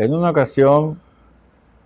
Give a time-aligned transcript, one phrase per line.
[0.00, 0.98] En una ocasión,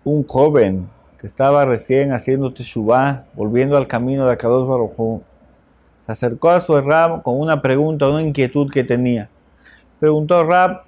[0.05, 0.89] un joven
[1.19, 5.23] que estaba recién haciendo teshuvah, volviendo al camino de Akadosh Baruj
[6.07, 9.29] se acercó a su Rab con una pregunta, una inquietud que tenía.
[9.99, 10.83] Preguntó Rab,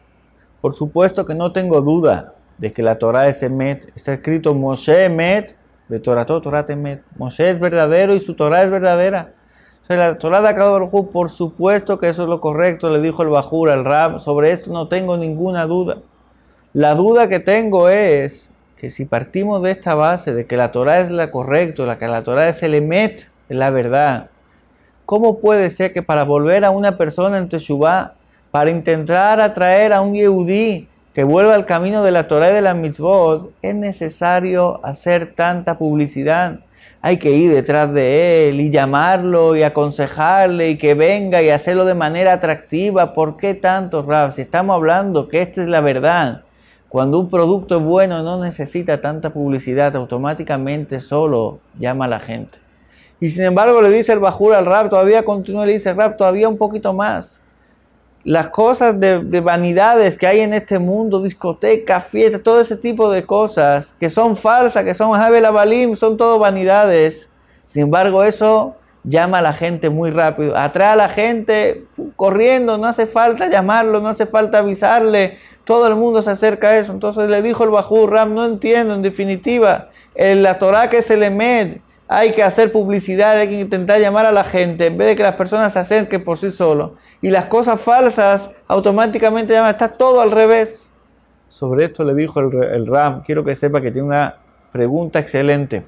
[0.61, 3.91] por supuesto que no tengo duda de que la Torah es Emet.
[3.97, 5.57] Está escrito Moshe Emet,
[5.89, 7.03] de Torah, Torah Emet.
[7.19, 9.33] Moshe es verdadero y su Torah es verdadera.
[9.89, 13.31] la Torah de Akadosh Baruj por supuesto que eso es lo correcto, le dijo el
[13.31, 14.21] Bajur al Rab.
[14.21, 15.97] Sobre esto no tengo ninguna duda.
[16.77, 21.01] La duda que tengo es que si partimos de esta base de que la Torah
[21.01, 24.29] es la correcta, la que la Torah es el emet, la verdad,
[25.07, 28.13] ¿cómo puede ser que para volver a una persona en Teshuvah,
[28.51, 32.61] para intentar atraer a un Yehudí que vuelva al camino de la Torah y de
[32.61, 36.61] la mitzvot, es necesario hacer tanta publicidad?
[37.01, 41.87] Hay que ir detrás de él y llamarlo y aconsejarle y que venga y hacerlo
[41.87, 43.15] de manera atractiva.
[43.15, 44.07] ¿Por qué tanto?
[44.33, 46.43] Si estamos hablando que esta es la verdad,
[46.97, 52.59] cuando un producto es bueno no necesita tanta publicidad, automáticamente solo llama a la gente.
[53.21, 56.17] Y sin embargo le dice el Bajur al rap, todavía continúa, le dice el rap,
[56.17, 57.43] todavía un poquito más.
[58.25, 63.25] Las cosas de, vanidades que hay en este mundo, discotecas, fiestas, todo ese tipo de
[63.25, 67.29] cosas que son falsas, que son Jabel Abalim, son todo vanidades.
[67.65, 68.75] Sin embargo, eso
[69.07, 71.85] llama a la gente muy rápido, atrae a la gente
[72.17, 76.79] corriendo, no hace falta llamarlo, no hace falta avisarle, todo el mundo se acerca a
[76.79, 76.93] eso.
[76.93, 81.17] Entonces le dijo el Bajur Ram, no entiendo, en definitiva, en la Torah que se
[81.17, 85.09] le med, hay que hacer publicidad, hay que intentar llamar a la gente, en vez
[85.09, 86.93] de que las personas se acerquen por sí solos.
[87.21, 90.93] Y las cosas falsas automáticamente llaman, está todo al revés.
[91.49, 94.37] Sobre esto le dijo el, Ram, quiero que sepa que tiene una
[94.73, 95.85] pregunta excelente.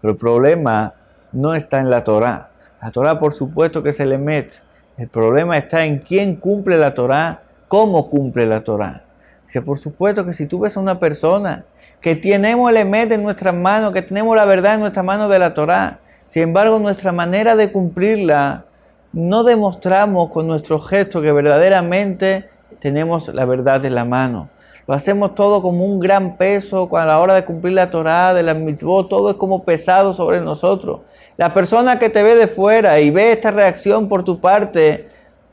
[0.00, 0.94] Pero el problema
[1.32, 2.50] no está en la Torah.
[2.80, 4.62] La Torah por supuesto que se le met.
[4.96, 9.02] El problema está en quién cumple la Torah cómo cumple la Torah.
[9.46, 11.64] Dice, por supuesto que si tú ves a una persona
[12.00, 15.38] que tenemos el emet en nuestras manos, que tenemos la verdad en nuestras manos de
[15.38, 18.64] la Torah, sin embargo nuestra manera de cumplirla
[19.12, 24.50] no demostramos con nuestro gesto que verdaderamente tenemos la verdad en la mano.
[24.88, 28.42] Lo hacemos todo como un gran peso, a la hora de cumplir la Torah, de
[28.42, 31.02] la mitzvot, todo es como pesado sobre nosotros.
[31.36, 35.06] La persona que te ve de fuera y ve esta reacción por tu parte,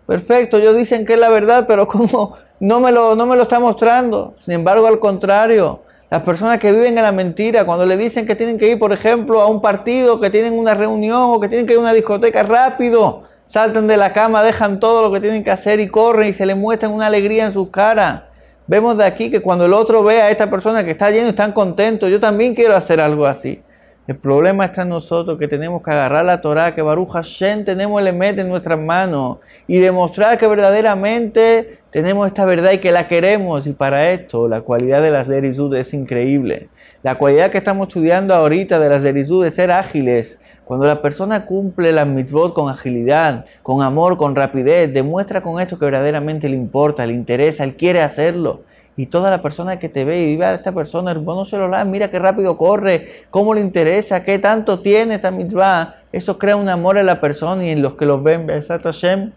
[0.06, 3.44] Perfecto, ellos dicen que es la verdad, pero como no me lo, no me lo
[3.44, 4.34] está mostrando.
[4.38, 5.79] Sin embargo, al contrario,
[6.09, 8.94] las personas que viven en la mentira, cuando le dicen que tienen que ir, por
[8.94, 11.94] ejemplo, a un partido, que tienen una reunión o que tienen que ir a una
[11.94, 16.29] discoteca rápido, saltan de la cama, dejan todo lo que tienen que hacer y corren
[16.29, 18.22] y se les muestran una alegría en sus caras.
[18.68, 21.52] Vemos de aquí que cuando el otro ve a esta persona que está lleno están
[21.52, 23.62] contentos, yo también quiero hacer algo así.
[24.07, 27.99] El problema está en nosotros que tenemos que agarrar la Torah, que Baruch Hashem tenemos
[27.99, 33.07] el Emet en nuestras manos y demostrar que verdaderamente tenemos esta verdad y que la
[33.07, 33.66] queremos.
[33.66, 36.69] Y para esto la cualidad de las derizud es increíble.
[37.01, 40.39] La cualidad que estamos estudiando ahorita de las derizud es ser ágiles.
[40.66, 45.79] Cuando la persona cumple las mitzvot con agilidad, con amor, con rapidez, demuestra con esto
[45.79, 48.61] que verdaderamente le importa, le interesa, él quiere hacerlo.
[48.97, 52.09] Y toda la persona que te ve y diga a esta persona, hermano celular, mira
[52.09, 55.95] qué rápido corre, cómo le interesa, qué tanto tiene esta mitzvah.
[56.13, 59.34] Eso crea un amor en la persona y en los que los ven, Hashem,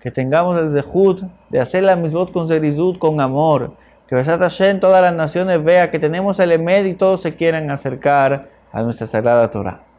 [0.00, 3.74] que tengamos el zehut de hacer la mitzvot con seritud, con amor.
[4.08, 7.70] Que Besat Hashem, todas las naciones vea que tenemos el Emed y todos se quieran
[7.70, 9.92] acercar a nuestra sagrada Torah.